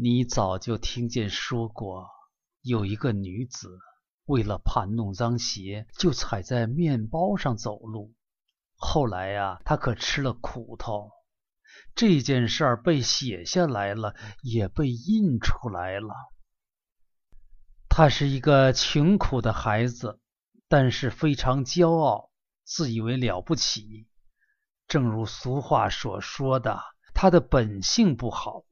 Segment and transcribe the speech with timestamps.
[0.00, 2.08] 你早就听见说过，
[2.62, 3.80] 有一个女子
[4.26, 8.14] 为了怕弄脏鞋，就踩在面包上走路。
[8.76, 11.10] 后来呀，她可吃了苦头。
[11.96, 16.14] 这件事儿被写下来了，也被印出来了。
[17.88, 20.20] 他是一个穷苦的孩子，
[20.68, 22.30] 但是非常骄傲，
[22.62, 24.06] 自以为了不起。
[24.86, 26.80] 正如俗话所说的，
[27.14, 28.62] 他的本性不好。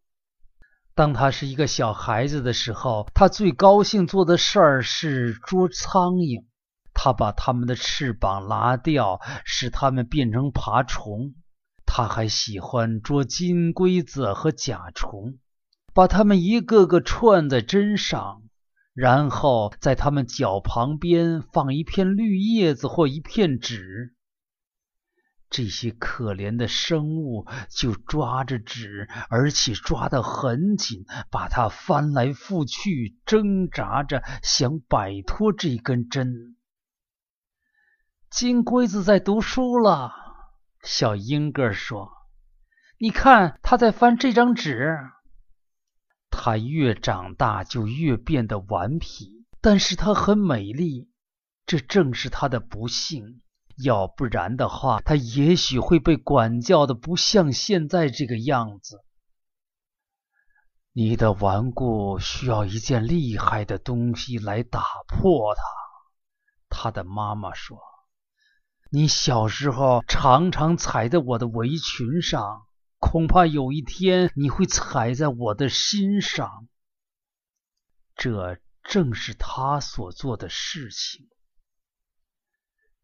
[0.96, 6.46] 当他是一个小孩子的时候，他最高兴做的事儿是捉苍蝇。
[6.95, 11.34] 他把它们的翅膀拉掉，使它们变成爬虫。
[11.84, 15.38] 他还喜欢捉金龟子和甲虫，
[15.92, 18.40] 把它们一个个串在针上，
[18.95, 24.16] 然后在它们脚旁边放一片绿叶子或一片纸。
[25.48, 36.56] 这些可怜的生物就抓着纸，而且抓得很紧，把它翻来覆去，挣扎着想摆脱这根针。
[38.29, 40.12] 金龟子在读书了。
[40.82, 42.12] 小英哥说
[42.99, 44.99] ：“你看，他在翻这张纸。
[46.30, 51.09] 他越长大就越变得顽皮，但是他很美丽，
[51.65, 53.40] 这正是他的不幸。
[53.82, 59.02] 要不然的话，他也许会被管教的不像现在这个样子。
[60.93, 65.62] 你的顽固需要一件厉害的东西来打破它。”
[66.69, 67.78] 他的妈妈说。
[68.88, 72.66] 你小时候常常踩在我的围裙上，
[72.99, 76.69] 恐怕有一天你会踩在我的心上。
[78.15, 81.28] 这正是他所做的事情。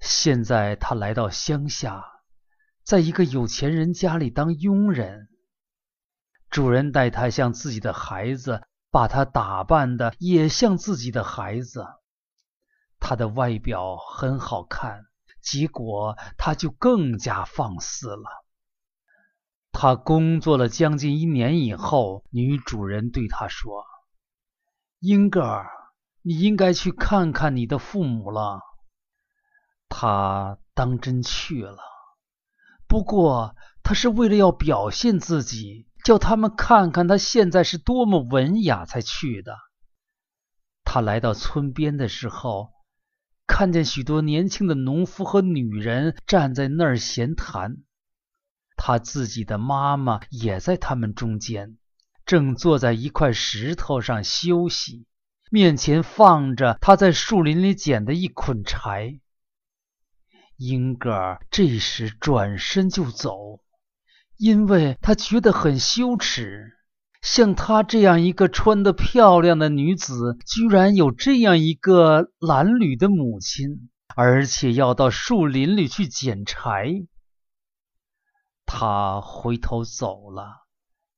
[0.02, 2.04] 现在他来到乡下，
[2.84, 5.28] 在一个有钱人家里当佣人，
[6.50, 11.86] 主人待他像自己的孩子，把他打扮的也像自己的孩子。
[13.00, 15.06] 他的外表很好看。
[15.42, 18.44] 结果他就更加放肆了。
[19.72, 23.84] 他工作了将近一年以后，女主人对他说
[25.00, 25.68] ：“英格尔，
[26.22, 28.60] 你应该去看看你的父母了。”
[29.94, 31.76] 他当真去了，
[32.88, 39.58] 不过他是为了要表现自己，叫他们看看他现在是多么文雅才去的。
[40.82, 42.70] 他来到村边的时候。
[43.44, 47.78] 看见许多年轻的农夫和女人站在那儿闲谈，
[48.76, 51.76] 他自己的妈妈也在他们中间，
[52.24, 55.06] 正坐在一块石头上休息，
[55.50, 59.20] 面前放着他在树林里捡的一捆柴。
[60.64, 63.60] 英格尔这时转身就走，
[64.36, 66.78] 因为他觉得很羞耻。
[67.20, 77.06] 像她这样一个穿得漂亮的女子，居然有这样一个褴褛的母亲，而且要到树林里去捡柴。
[78.66, 80.66] 她回头走了，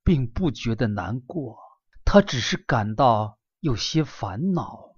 [0.03, 1.57] 并不觉得难过，
[2.05, 4.95] 她只是感到有些烦恼。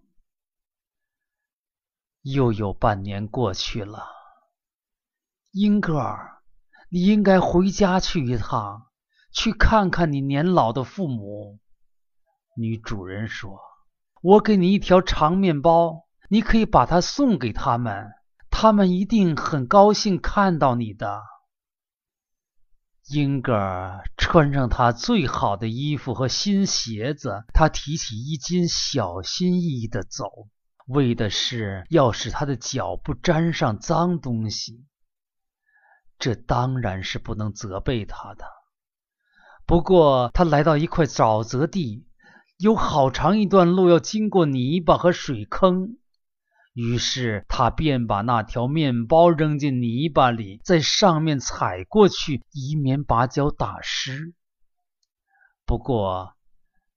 [2.23, 4.16] 又有半年过去了，
[5.59, 6.43] 英格尔，
[6.91, 8.89] 你应该回家去一趟。
[9.33, 11.61] 去看看你年老的父母。
[12.59, 13.59] 女主人说
[14.21, 18.11] ：“我给你一条长面包，你可以把它送给他们，
[18.51, 21.23] 他们一定很高兴看到你的。”
[23.09, 30.49] 英格尔穿上他最好的衣服和新鞋子，他提起衣襟，小心翼翼地走，
[30.87, 34.85] 为的是要使他的脚不沾上脏东西。
[36.19, 38.45] 这当然是不能责备他的。
[39.67, 42.07] 不过，他来到一块沼泽地，
[42.59, 45.97] 有好长一段路要经过泥巴和水坑。
[46.73, 54.35] 于是，他便把那条面包扔进泥巴里，在上面踩过去，以免把脚打湿。
[55.65, 56.35] 不过，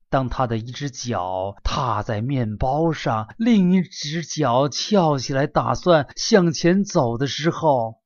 [0.09, 7.98] 当他的一只脚踏在面包上，另一只脚翘起来，打算向前走的时候，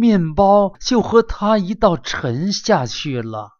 [0.00, 3.58] 面包就和他一道沉下去了。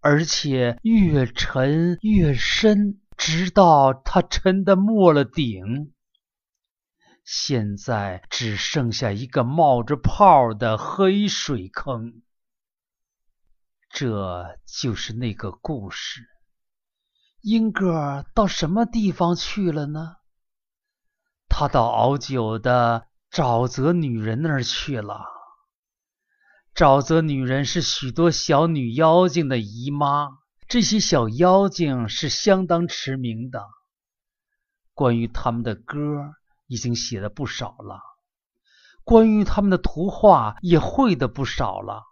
[0.00, 5.92] 而且越沉越深，直到它沉得没了顶。
[7.24, 12.22] 现在只剩下一个冒着泡的黑水坑。
[13.90, 16.22] 这就是那个故事。
[17.42, 20.16] 英格尔到什么地方去了呢？
[21.48, 25.35] 他到熬酒的沼泽女人那儿去了。
[26.76, 30.28] 沼泽女人是许多小女妖精的姨妈，
[30.68, 33.64] 这些小妖精是相当驰名的，
[34.92, 36.34] 关于他们的歌
[36.66, 38.02] 已经写的不少了，
[39.04, 42.02] 关于他们的图画也绘的不少了。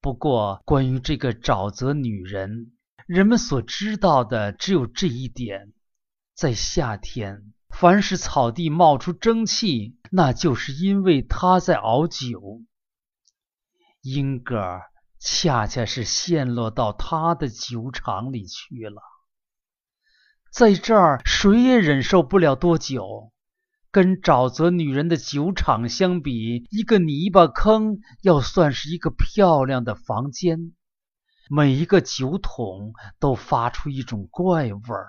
[0.00, 2.72] 不过，关于这个沼泽女人，
[3.06, 5.72] 人们所知道的只有这一点：
[6.34, 12.62] 在夏天，凡是草地冒出蒸汽，那就是因为她在熬酒。
[14.02, 14.82] 英格尔。
[15.24, 19.00] 恰恰是陷落到他的酒厂里去了。
[20.50, 23.32] 在这儿，谁也忍受不了多久。
[23.92, 30.72] 跟沼泽女人的酒厂相比，一个泥巴坑要算是一个漂亮的房间。
[31.48, 35.08] 每一个酒桶都发出一种怪味儿，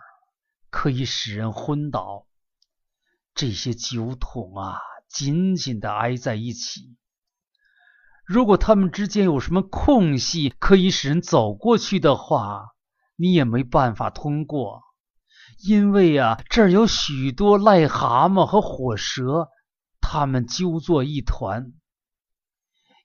[0.69, 2.28] 可以使人昏倒。
[3.34, 6.98] 这些酒桶啊，紧紧地挨在一起。
[8.25, 12.68] 如果他们之间有什么空隙可以使人走过去的话，
[13.16, 14.81] 你也没办法通过，
[15.66, 19.50] 因为啊，这儿有许多癞蛤蟆和火蛇，
[20.00, 21.74] 它们揪作一团。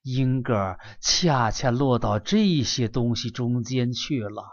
[0.02, 4.44] 英格尔恰恰落到这些东西中间去了。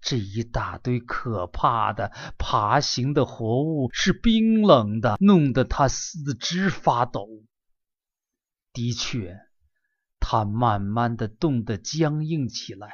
[0.00, 7.28] 这一大堆可怕的爬行的活物是冰冷的，弄得他四肢发抖。
[8.72, 9.36] 的确，
[10.20, 12.90] 他慢慢的冻得僵硬起来。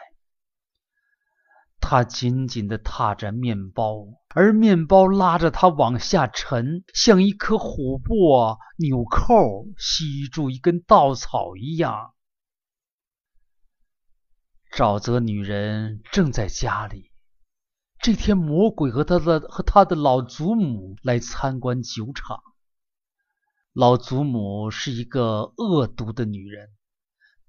[1.78, 12.14] 他紧紧的踏着面包，而面包拉着他往下沉，像一颗琥珀纽扣吸住一根稻草一样。
[14.72, 17.12] 沼泽女人正在家里。
[17.98, 22.42] 这天，魔鬼和他的和他的老祖母来参观酒厂。
[23.76, 26.70] 老祖母是一个恶毒的女人，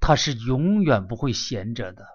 [0.01, 2.05] 她是永远不会闲着的。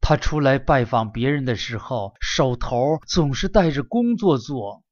[0.00, 4.82] 她出来拜访别人的时候，手头总是带着工作做。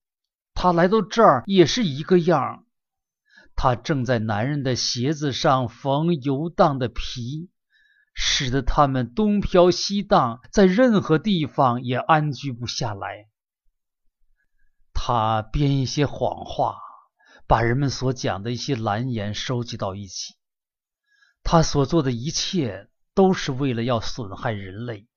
[0.54, 2.64] 她来到这儿也是一个样。
[3.56, 7.50] 她正在男人的鞋子上缝游荡的皮，
[8.14, 13.28] 使得他们东飘西荡，在任何地方也安居不下来。
[14.94, 16.76] 她编一些谎话。
[17.50, 20.37] 把人们所讲的一些蓝言收集到一起，
[21.43, 25.08] 他所做的一切都是为了要损害人类。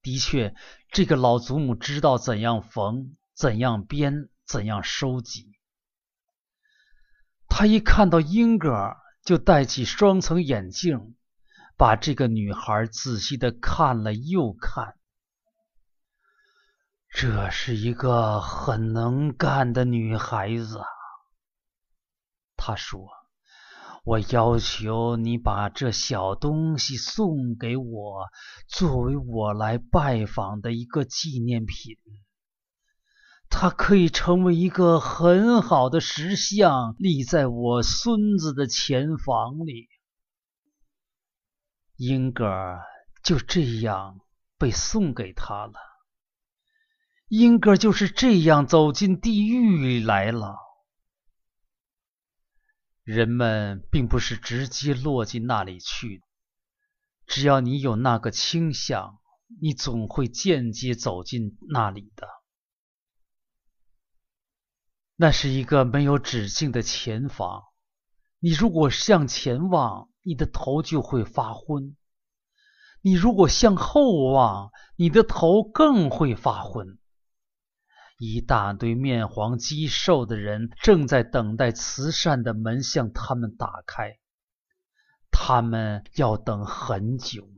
[0.00, 0.54] 的确，
[0.92, 5.58] 这个老祖母知道怎样缝、怎样编、怎样收集。
[7.48, 11.16] 他一看到英格尔，就戴起双层眼镜，
[11.76, 14.94] 把这个女孩仔细的看了又看。
[17.10, 20.80] 这是一个很能干的女孩子。
[22.66, 23.10] 他说
[24.04, 28.24] ：“我要求你把这小东西送给我，
[28.66, 31.98] 作为我来拜访的一个纪念品。
[33.50, 39.90] 它可以成为一个很好的石像，立在我孙子的前房里。”
[41.96, 42.80] 英格尔
[43.22, 44.20] 就这样
[44.56, 45.74] 被送给他了。
[47.28, 50.56] 英格就是这样走进地狱来了。
[53.04, 56.22] 人们并不是直接落进那里去，
[57.26, 59.18] 只要你有那个倾向，
[59.60, 62.26] 你总会间接走进那里的。
[65.16, 67.62] 那是一个没有止境的前方，
[68.38, 71.94] 你如果向前望，你的头就会发昏；
[73.02, 76.98] 你如果向后望，你的头更会发昏。
[78.16, 84.18] 一大堆面黄肌瘦的人正在等待慈善的门向他们打开，
[85.32, 87.48] 他们要等很久。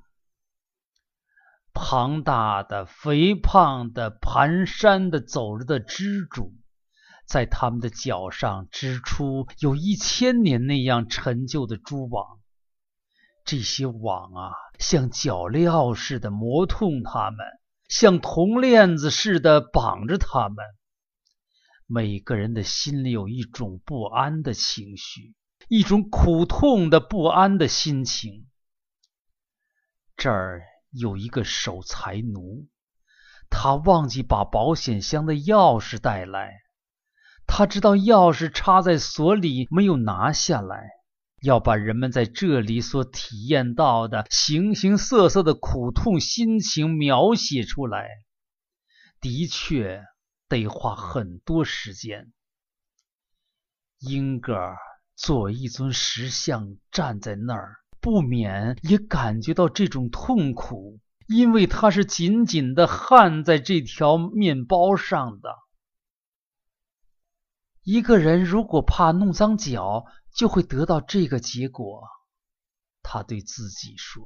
[1.75, 6.55] 庞大的、肥胖的、蹒跚的走着的蜘蛛，
[7.27, 12.41] 在他们的脚上织出有一千年那样陈旧的蛛网，
[13.45, 17.45] 这些网啊，像脚镣似的磨痛他们。
[17.89, 20.57] 像铜链子似的绑着他们。
[21.87, 25.35] 每个人的心里有一种不安的情绪，
[25.69, 28.49] 一种苦痛的不安的心情。
[30.17, 32.67] 这儿有一个守财奴，
[33.51, 36.63] 他忘记把保险箱的钥匙带来，
[37.47, 40.91] 他知道钥匙插在锁里，没有拿下来。
[41.43, 48.09] 要把人们在这里所体验到的形形色色的苦痛心情描写出来，
[49.21, 50.05] 的确
[50.49, 52.33] 得花很多时间。
[53.99, 54.77] 英格尔
[55.15, 65.51] 作为一尊石像站在那儿，不免也感觉到这种痛苦，因为它是紧紧的焊在这条面包上的。
[67.83, 70.05] 一个人如果怕弄脏脚，
[70.37, 72.05] 就会得到这个结果。
[73.03, 74.25] 他对自己说：“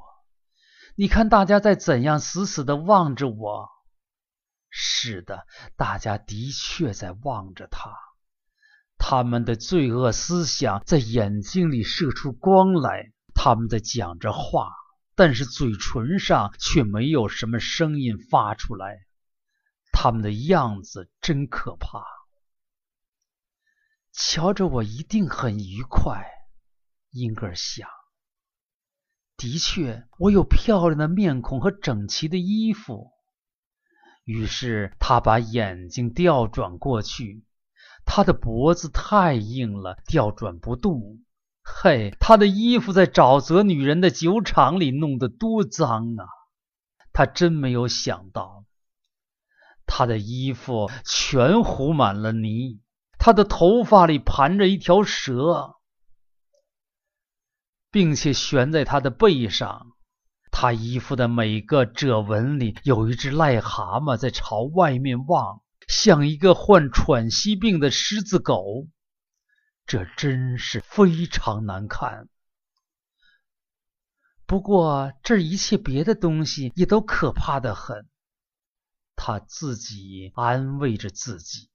[0.97, 3.69] 你看，大家在怎样死死的望着我。”
[4.69, 7.95] 是的，大家的确在望着他。
[8.99, 13.13] 他们的罪恶思想在眼睛里射出光来。
[13.35, 14.73] 他们在讲着话，
[15.15, 19.07] 但是嘴唇上却没有什么声音发出来。
[19.93, 22.05] 他们的样子真可怕。
[24.13, 26.27] 瞧着我一定很愉快，
[27.11, 27.89] 英格尔想。
[29.37, 33.13] 的确，我有漂亮的面孔和整齐的衣服。
[34.25, 37.45] 于是他把眼睛调转过去。
[38.05, 41.23] 他的脖子太硬了，调转不动。
[41.63, 46.27] 嘿，他的衣服在沼泽女人的酒厂里弄得多脏啊！
[47.13, 48.65] 他真没有想到，
[49.87, 52.81] 他的衣服全糊满了泥。
[53.21, 55.77] 他的头发里盘着一条蛇，
[57.91, 59.93] 并且悬在他的背上。
[60.51, 65.63] 他衣服的每个褶纹里有一只癞蛤蟆在朝外面望。
[65.87, 68.87] 像一个患喘息病的狮子狗，
[69.87, 72.29] 这真是非常难看。
[74.47, 78.09] 不过这一切别的东西也都可怕的很。
[79.17, 81.70] 他自己安慰着自己。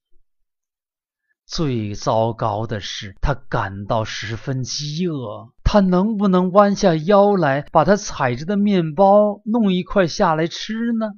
[1.45, 5.53] 最糟糕的是，他感到十分饥饿。
[5.63, 11.11] 他能不能弯下腰来，把他踩着的面包弄一块下来吃呢？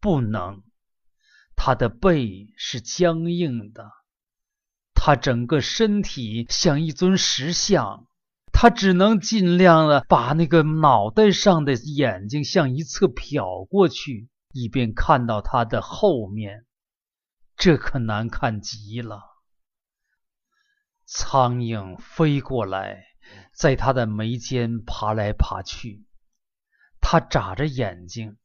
[0.00, 0.62] 不能。
[1.54, 3.90] 他的背是僵硬的，
[4.94, 8.06] 他整个身体像一尊石像，
[8.52, 16.64] 他只能尽量的把那个脑袋上的眼睛向一侧瞟过去，以便看到他的后面。
[17.56, 19.20] 这可难看极了。
[21.10, 23.02] 苍蝇飞过来，
[23.54, 26.04] 在他的眉间爬来爬去，
[27.00, 28.36] 他眨着眼睛，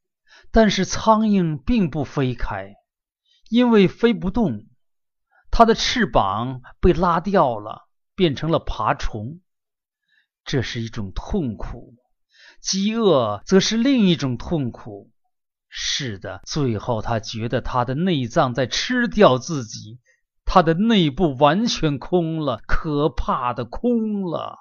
[0.50, 2.75] 但是苍蝇并不飞开。
[3.50, 4.65] 因为飞不动，
[5.51, 9.41] 它的翅膀被拉掉了，变成了爬虫。
[10.46, 11.93] 这是一种痛苦，
[12.62, 15.12] 饥饿则是另一种痛苦。
[15.67, 20.00] 是的，最后他觉得他的内脏在吃掉自己，
[20.45, 24.59] 他的内部完全空了，可怕的空了。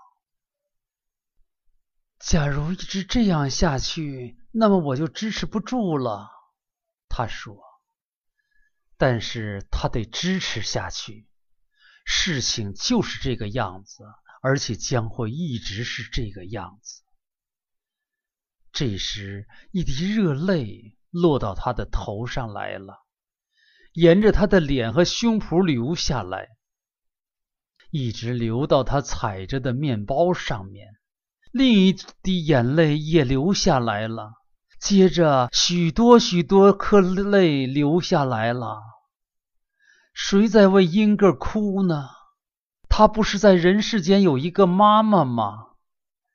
[2.18, 6.30] 假如一直这样下去，那么我就支持不住了，
[7.08, 7.60] 他说。
[8.96, 11.28] 但是他得支持下去，
[12.04, 14.04] 事情就是这个样子，
[14.40, 17.02] 而且将会一直是这个样子。
[18.70, 23.01] 这时，一滴热泪落到他的头上来了，
[23.92, 26.48] 沿着他的脸和胸脯流下来，
[27.90, 30.88] 一直流到他踩着的面包上面。
[31.50, 34.32] 另一滴眼泪也流下来了。
[34.80, 38.80] 接着，许多许多颗泪流下来了。
[40.14, 42.08] 谁在为英格哭呢？
[42.88, 45.66] 他不是在人世间有一个妈妈吗？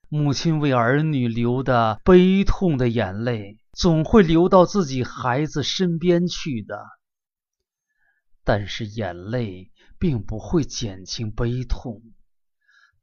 [0.10, 6.86] 母亲为儿女流的悲痛的眼泪，总会流到自己孩子身边去的。
[8.48, 12.02] 但是眼泪并不会减轻悲痛，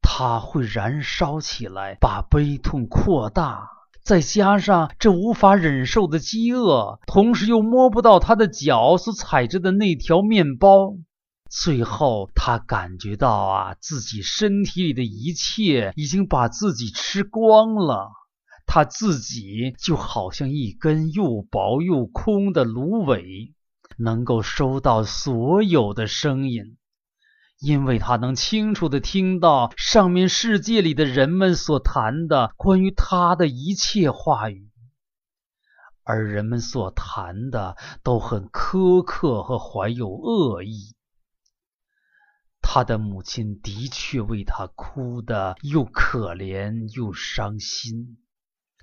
[0.01, 3.69] 它会燃烧起来，把悲痛扩大。
[4.03, 10.95] 再加上这无法忍受的饥饿，同时又摸不到他的脚所踩着的那条面包，
[11.47, 18.11] 最后他感觉到啊，自己身体里的一切已经把自己吃光了，
[18.65, 23.53] 他自己就好像一根又薄又空的芦苇，
[23.97, 26.77] 能够收到所有的声音。
[27.57, 34.69] 因为他能清楚地听到上面世界里的人们所谈的关于他的一切话语，
[36.03, 40.95] 而人们所谈的都很苛刻和怀有恶意。
[42.61, 48.17] 他的母亲的确为他哭得又可怜又伤心，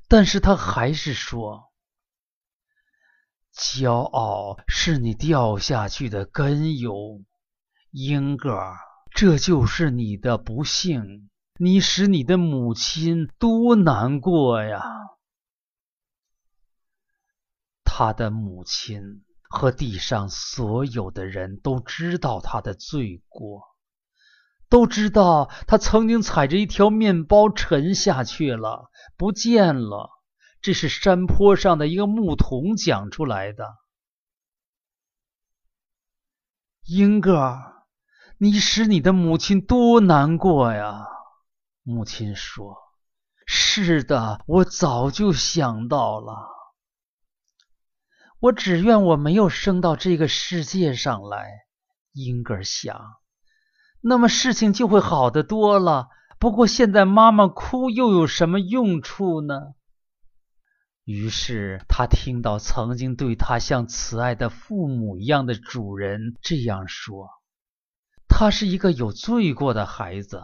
[0.08, 1.70] 但是他还是说
[3.54, 7.22] ：“骄傲是你掉下去的根由。”
[7.92, 8.58] 英格，
[9.14, 11.28] 这就是你的不幸，
[11.58, 14.82] 你使你的母亲多难过呀！
[17.84, 23.76] 他的母亲和地上所有的人都知道他的罪过，
[24.70, 30.08] 都知道他曾经踩着一条面包沉下去了，不见了，
[30.62, 33.74] 这是山坡上的一个牧童讲出来的。
[36.84, 37.58] 英哥，
[38.38, 41.08] 你使你的母亲多难过呀！
[41.82, 42.76] 母亲说
[43.44, 46.48] ：“是的，我早就想到了。
[48.38, 51.50] 我只愿我没有生到这个世界上来。”
[52.14, 53.16] 英格想，
[54.00, 56.08] 那么事情就会好得多了。
[56.38, 59.74] 不过现在妈妈哭又有什么用处呢？
[61.12, 67.28] 于是他听到曾经对他像慈爱的父母一样的主人这样说
[68.26, 70.42] ：“他是一个有罪过的孩子，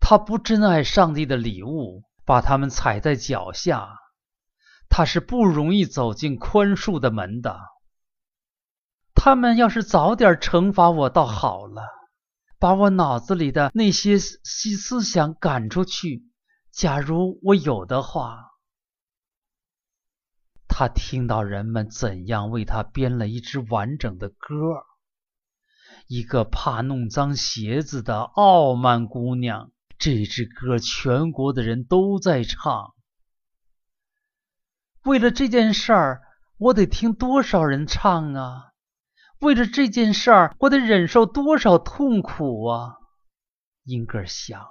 [0.00, 3.88] 他不珍爱上帝的礼物，把他们踩在脚下，
[4.88, 7.58] 他是不容易走进宽恕的门的。
[9.14, 11.82] 他们要是早点惩罚我，倒好了。”
[12.60, 16.24] 把我脑子里的那些思思想赶出去。
[16.72, 18.47] 假如我有的话，
[20.68, 24.84] 他听到人们怎样为他编了一支完整的歌，
[26.06, 29.72] 一个怕弄脏鞋子的傲慢姑娘。
[29.98, 32.94] 这支歌全国的人都在唱。
[35.02, 36.20] 为了这件事儿，
[36.56, 38.66] 我得听多少人唱啊！
[39.40, 42.94] 为了这件事儿，我得忍受多少痛苦啊！
[43.82, 44.64] 英格尔想，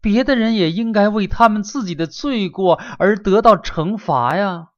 [0.00, 4.69] 别的人也应该为他们自己的罪过而得到惩罚呀。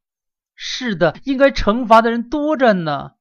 [0.54, 3.12] 是的，应该惩罚的人多着呢。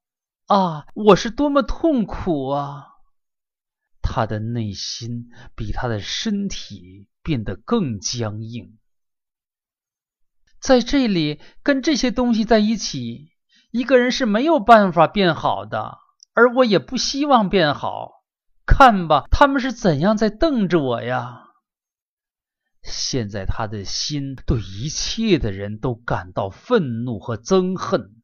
[0.48, 2.88] 啊，我是多么痛苦啊！
[4.02, 8.78] 他的内心比他的身体变得更僵硬。
[10.60, 13.32] 在这里，跟这些东西在一起，
[13.72, 16.00] 一个人是没有办法变好的。
[16.34, 18.24] 而我也不希望变好，
[18.66, 21.44] 看吧，他们是怎样在瞪着我呀！
[22.84, 28.22] 现在他的心对一切的人都感到愤怒和憎恨。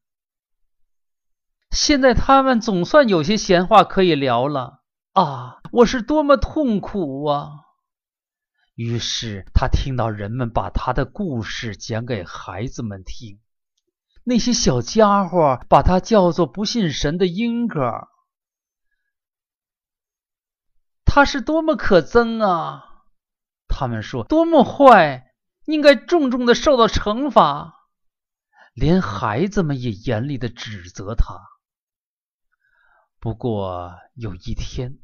[1.72, 4.82] 现在他们总算有些闲话可以聊了
[5.14, 5.60] 啊！
[5.72, 7.50] 我是多么痛苦啊！
[8.74, 13.40] 于是他听到人们把他的故事讲给孩子们听。
[14.24, 18.08] 那些小家伙把他叫做不信神的英格，
[21.06, 22.87] 他是多么可憎啊！
[23.68, 25.32] 他们说多么坏，
[25.66, 27.74] 应该重重的受到惩罚。
[28.74, 31.40] 连孩子们也严厉的指责他。
[33.20, 35.00] 不过有一天，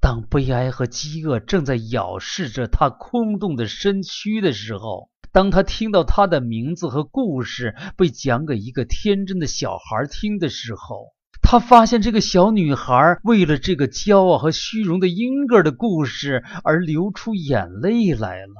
[0.00, 5.10] 当悲哀和饥饿正在咬噬着他空洞的身躯的时候。
[5.30, 11.12] 当他听到他的名字和故事被讲给一个天真的小孩听的时候，
[11.50, 18.52] 他发现这个小女孩为了这个骄傲和虚荣的英格的故事而流出眼泪来了。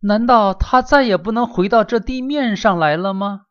[0.00, 3.42] 难道他再也不能回到这地面上来了吗？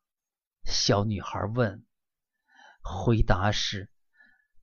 [0.65, 1.85] 小女孩问。
[2.83, 3.89] 回答是：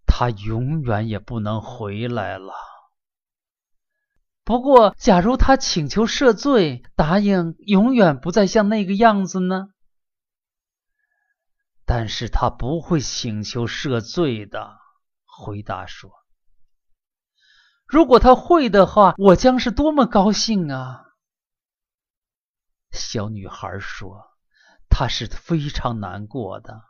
[0.05, 2.53] 他永远也不能回来了。
[4.45, 9.69] 不过，假如他请求赦罪，答应永远不再像那个样子呢？
[11.85, 14.79] 但是他不会请求赦罪的。
[15.25, 16.11] 回答说
[17.87, 21.07] ：“如果他会的话，我将是多么高兴啊！”
[22.93, 24.33] 小女孩说
[24.89, 26.83] ：“她是非常难过的。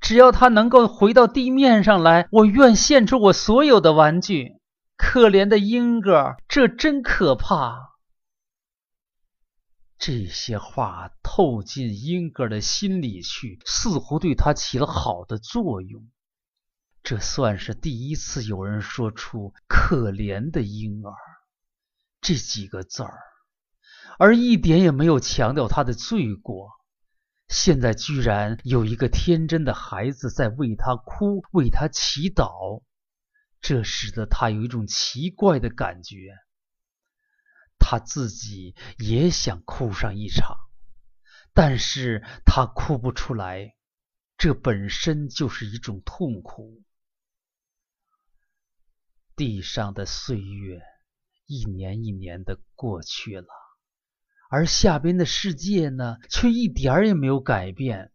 [0.00, 4.56] 只要他能够回到地面上来，我愿献出我所有的玩具。”
[4.98, 7.97] 可怜的英格，这真可怕。
[10.08, 16.08] 这些话透进英格的心里去，似乎对他起了好的作用。
[17.02, 21.12] 这算是第一次有人说出“可怜的婴儿”
[22.22, 23.18] 这几个字儿，
[24.18, 26.70] 而一点也没有强调他的罪过。
[27.46, 32.82] 现在居然有一个天真的孩子在为他哭，为他祈祷。
[33.60, 36.16] 这使得他有一种奇怪的感觉，
[37.78, 40.56] 他自己也想哭上一场，
[41.54, 43.74] 但是他哭不出来，
[44.36, 46.82] 这本身就是一种痛苦。
[49.34, 50.82] 地上的岁月
[51.46, 53.46] 一年一年的过去了，
[54.50, 58.12] 而下边的世界呢，却一点儿也没有改变。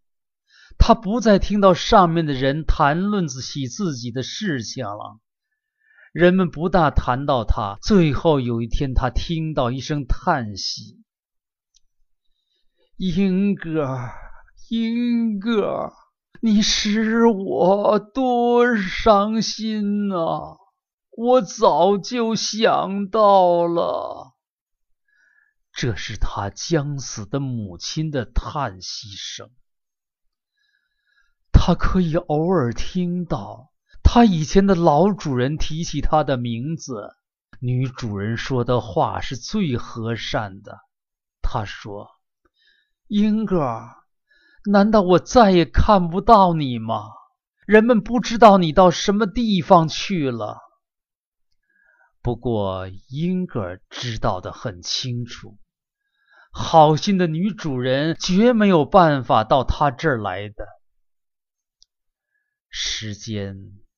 [0.78, 5.20] 他不再听到上面的人谈论起自己的事情了。
[6.14, 7.80] 人们不大谈到他。
[7.82, 11.04] 最后有一天，他听到一声叹息
[12.98, 14.14] ：“英格尔，
[14.70, 15.92] 英格尔，
[16.40, 20.60] 你使我多伤心啊！
[21.18, 24.34] 我早就想到了。”
[25.74, 29.50] 这是他将死的母亲的叹息声。
[31.52, 33.73] 他可以偶尔听到
[34.14, 37.16] 他以前的老主人提起他的名字。
[37.60, 40.78] 女主人说的话是最和善的。
[41.42, 42.08] 她说
[43.10, 43.58] ：“英格，
[44.72, 47.06] 难道我再也看不到你吗？
[47.66, 50.60] 人们不知道你到什么地方去了。
[52.22, 55.58] 不过，英格知道的很清楚。
[56.52, 60.68] 好心的女主人绝没有办法到他这儿来的。”
[62.70, 63.56] 时间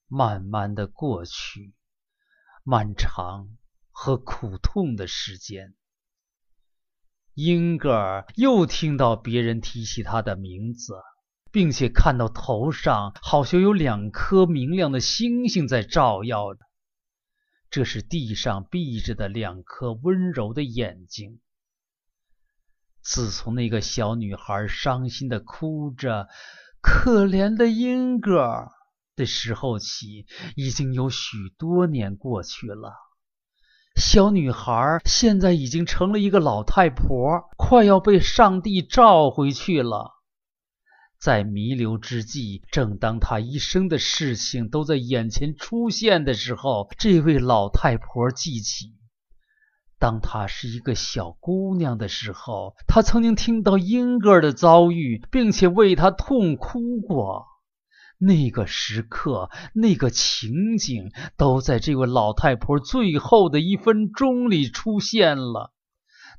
[0.07, 1.73] 慢慢的过去，
[2.63, 3.57] 漫长
[3.91, 5.73] 和苦痛的时间。
[7.33, 10.95] 英格尔又听到别人提起他的名字，
[11.51, 16.59] 并且看到头上好像有两颗明亮的星星在照耀着。
[17.69, 21.41] 这是地上闭着的两颗温柔的眼睛。
[23.01, 26.27] 自从那个小女孩伤心的哭着。
[26.87, 28.71] 可怜的英格尔
[29.15, 30.25] 的时候起，
[30.55, 32.93] 已经有许多年过去了。
[33.95, 40.11] 小女孩现在已经成了一个老太婆，快要被上帝召回去了。
[41.17, 48.93] 在弥留之际，正当她一生的事情都在眼前出现的时候，这位老太婆记起。
[49.97, 57.45] 当她是一个小姑娘的时候，她曾经听到英格的遭遇，并且为他痛哭过。
[58.17, 65.73] 那个时刻，那个情景，都在这位老太婆最后的一分钟里出现了。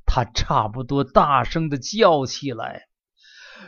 [0.07, 2.83] 她差不多大声的叫起来：“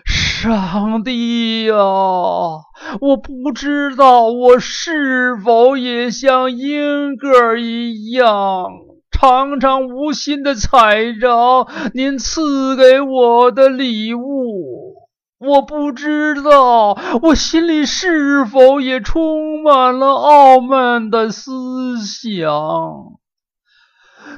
[0.07, 8.69] 上帝呀，我不知道我是否也像英格尔一样。”
[9.11, 14.95] 常常无心的踩着您赐给我的礼物，
[15.39, 22.45] 我不知道我心里是否也充满了傲慢的思想，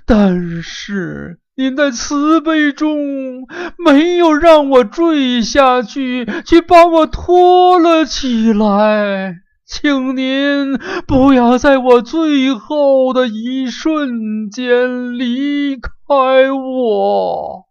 [0.05, 3.47] 但是您的慈悲中
[3.79, 9.37] 没有让我坠下去，却把我托了起来。
[9.65, 17.70] 请您不要在我最后的一瞬间离开我。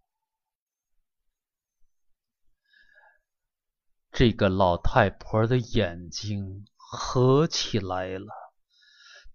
[4.20, 8.28] 这个老太婆的眼睛合起来了，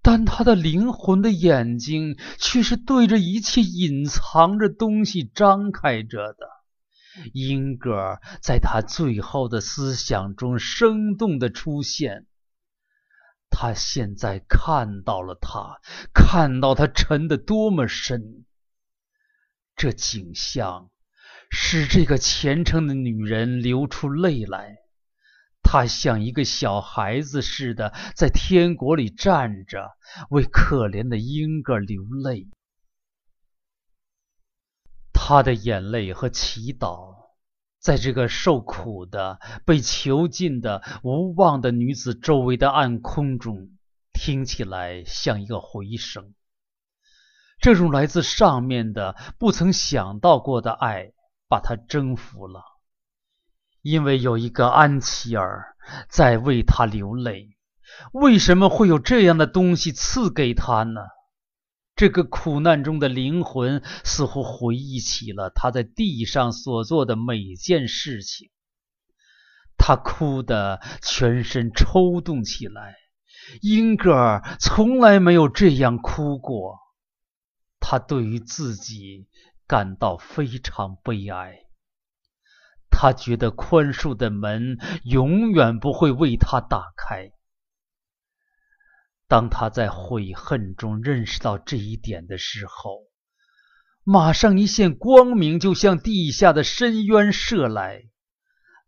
[0.03, 6.47] 但她的灵魂的眼睛却是对着一切隐藏着东西张开着的。
[7.33, 12.27] 英格尔在他最后的思想中生动的出现。
[13.49, 15.81] 他现在看到了他，
[16.13, 18.45] 看到他沉得多么深。
[19.77, 20.91] 这景象
[21.51, 24.77] 使这个虔诚的女人流出泪来。
[25.63, 29.91] 她像一个小孩子似的，在天国里站着，
[30.31, 32.49] 为可怜的英格流泪。
[35.13, 37.15] 她的眼泪和祈祷。
[37.81, 43.77] 在这个受苦的、被囚禁的、无望的女子周围的暗空中，
[44.15, 46.33] 听起来像一个回声。
[47.61, 51.13] 这种来自上面的、不曾想到过的爱，
[51.55, 52.65] 把他征服了。
[53.81, 55.77] 因为有一个安琪儿
[56.09, 57.57] 在为他流泪。
[58.13, 61.01] 为什么会有这样的东西赐给他呢？
[61.95, 68.51] 这个苦难中的灵魂似乎回忆起了他在地上所做的每件事情，
[69.79, 72.97] 他哭得全身抽动起来。
[73.63, 76.81] 英格尔从来没有这样哭过，
[77.79, 79.29] 他对于自己
[79.75, 81.65] 感到非常悲哀。
[82.93, 87.33] 他觉得宽恕的门永远不会为他打开。
[89.27, 93.01] 当他在悔恨中认识到这一点的时候，
[94.05, 98.05] 马上一线光明就向地下的深渊射来。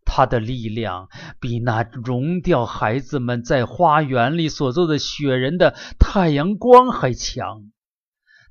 [0.05, 1.09] 他的力量
[1.41, 7.73] 比那融掉孩子们在花园里所做的雪人的太阳光还强。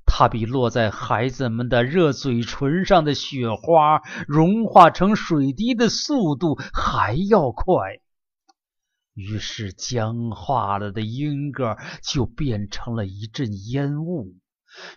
[0.07, 8.01] 它比落在孩子们的热嘴唇上的雪花融化成水滴的速度还要快。
[9.13, 14.35] 于是，僵化了的英格就变成了一阵烟雾。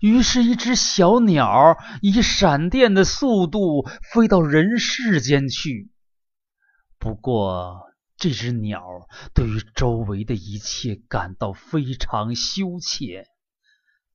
[0.01, 5.89] 于是，一只小鸟以闪电的速度飞到人世间去。
[6.97, 7.83] 不过，
[8.17, 8.83] 这只鸟
[9.33, 13.25] 对于周围的一切感到非常羞怯，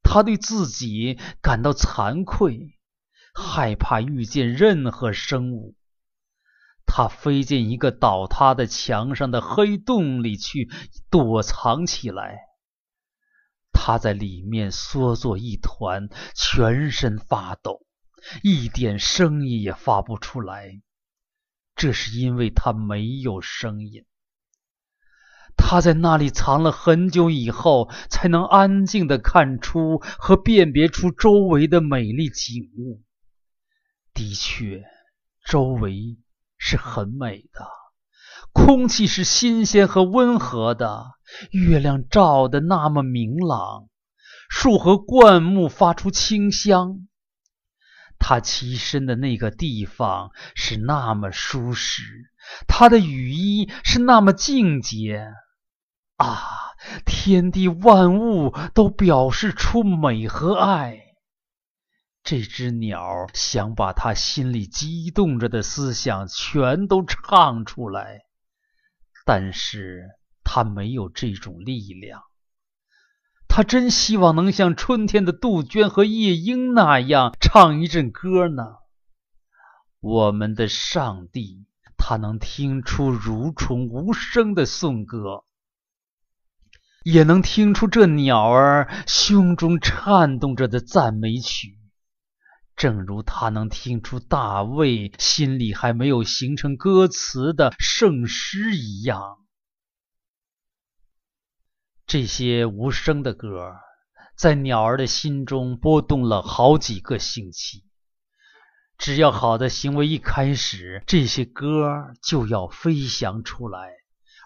[0.05, 2.79] 他对自己感到惭愧，
[3.35, 5.75] 害怕遇见任何生物。
[6.87, 10.71] 他飞进一个倒塌的墙上的黑洞里去
[11.11, 12.38] 躲藏起来。
[13.73, 17.85] 他在里面缩作一团，全身发抖，
[18.43, 20.81] 一点声音也发不出来。
[21.75, 24.07] 这是因为他没有声音。
[25.75, 33.03] 他在那里藏了很久以后，才能安静地看出和辨别出周围的美丽景物。
[34.13, 34.85] 的确，
[35.45, 36.17] 周围
[36.59, 37.67] 是很美的，
[38.53, 41.07] 空气是新鲜和温和的，
[41.51, 43.89] 月亮照得那么明朗，
[44.49, 47.09] 树和灌木发出清香。
[48.21, 52.05] 他栖身的那个地方是那么舒适，
[52.69, 55.33] 他的雨衣是那么净洁。
[56.16, 56.74] 啊！
[57.07, 61.00] 天地万物都表示出美和爱。
[62.22, 68.20] 这只鸟想把它心里激动着的思想全都唱出来，
[69.24, 70.11] 但是
[70.44, 72.22] 它没有这种力量。
[73.48, 78.77] 它真希望能像春天的杜鹃和夜莺那样唱一阵歌呢。
[80.00, 85.44] 我们的上帝，他能听出蠕虫无声的颂歌。
[87.05, 91.79] 也能听出这鸟儿胸中颤动着的赞美曲，
[92.77, 99.37] 正如他能听出大卫心里还没有形成歌词的圣诗一样。
[102.07, 103.75] 这些无声的歌，
[104.35, 107.85] 在鸟儿的心中波动了好几个星期。
[108.97, 113.90] 只要好的行为一开始，这些歌就要飞翔出来。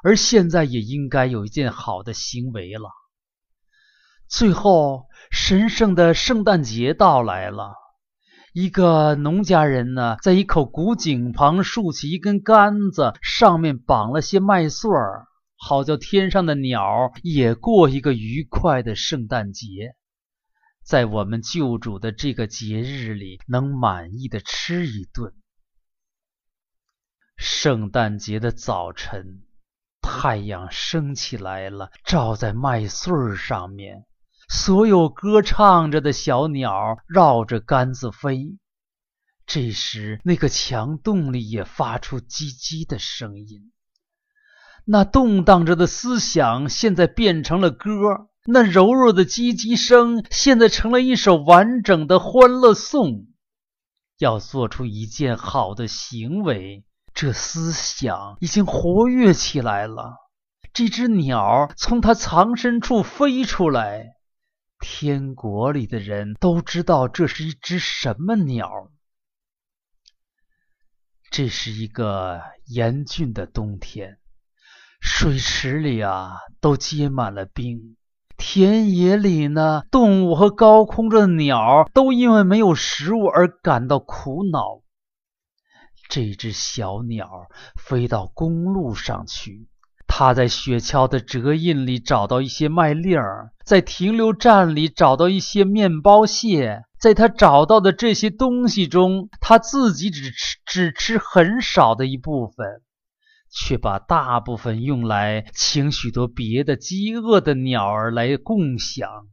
[0.08, 2.88] 而现在也应该有一件好的行为了。
[4.26, 7.74] 最后，神圣的圣诞节到来了。
[8.54, 19.94] 一个农家人呢，在一口古井旁竖起一根杆子，上面绑了些麦穗儿，好叫天上的鸟也过一个愉快的圣诞节，
[20.82, 25.34] 在我们救主的这个节日里，能满意的吃一顿。
[27.36, 29.42] 圣诞节的早晨。
[30.10, 34.06] 太阳升起来了，照在麦穗上面。
[34.48, 38.56] 所有歌唱着的小鸟绕着杆子飞。
[39.46, 43.72] 这时，那个墙洞里也发出叽叽的声音。
[44.86, 53.26] 那动荡着的思想现在变成了歌，那柔弱的叽叽声现在成了一首完整的欢乐颂。
[54.18, 56.84] 要做出一件好的行为。
[57.20, 60.18] 这思想已经活跃起来了。
[60.72, 64.12] 这只鸟从它藏身处飞出来，
[64.78, 68.92] 天国里的人都知道这是一只什么鸟。
[71.28, 74.20] 这是一个严峻的冬天，
[75.00, 77.96] 水池里啊都结满了冰，
[78.36, 84.82] 田野里呢，动物和高空的鸟都因为没有食物而感到苦恼。
[86.08, 89.68] 这只小鸟飞到公路上去，
[90.06, 96.84] 它在雪橇的折印里找到一些麦粒儿，在停留站里找到一些面包屑。
[96.98, 102.82] 在它找到的这些东西中，他自己只吃只吃很少的一部分，
[103.50, 109.28] 却把大部分用来请许多别的饥饿的鸟儿来共享。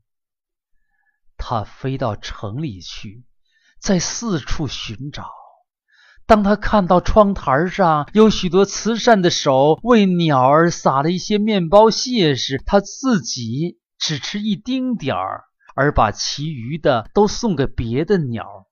[1.38, 3.24] 他飞到城里去，
[3.80, 5.32] 在四处寻找。
[6.28, 15.44] 当他看到窗台上有许多慈善的手为鸟儿撒了一些面包屑时，他自己只吃一丁点儿，
[15.76, 18.66] 而把其余的都送给别的鸟。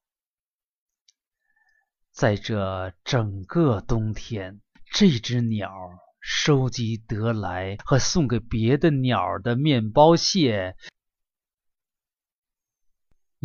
[2.11, 4.61] 在这整个冬天，
[4.91, 5.71] 这只鸟
[6.19, 10.75] 收集得来和送给别的鸟的面包屑。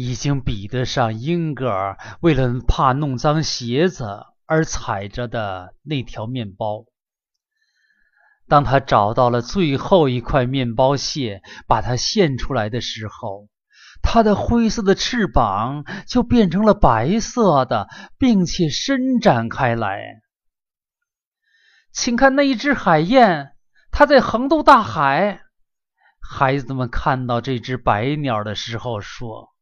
[0.01, 6.85] 已经比得上英格尔为了怕弄脏鞋子而踩着的那条面包。
[8.47, 13.49] 当他找到了最后一块面包屑，把它献出来的时候，
[14.01, 20.21] 它的灰色的翅膀就变成了白色的，并且伸展开来。
[21.91, 23.51] 请看那一只海燕，
[23.91, 25.41] 它在横渡大海。
[26.21, 29.53] 孩子们看到这只白鸟的时候说。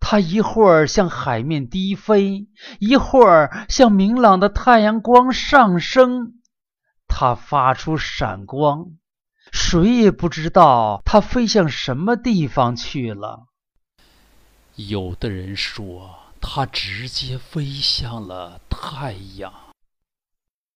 [0.00, 6.34] 它一会儿向海面低飞，一会儿向明朗的太阳光上升。
[7.06, 8.86] 它发出闪光，
[9.52, 13.46] 谁也不知道它飞向什么地方去了。
[14.76, 19.52] 有的人说，它直接飞向了太阳。